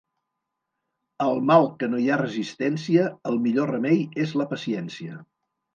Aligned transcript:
Al 1.25 1.41
mal 1.51 1.69
que 1.83 1.91
no 1.93 2.01
hi 2.05 2.09
ha 2.15 2.19
resistència, 2.23 3.07
el 3.33 3.41
millor 3.47 3.75
remei 3.77 4.05
és 4.27 4.37
la 4.43 4.53
paciència. 4.57 5.25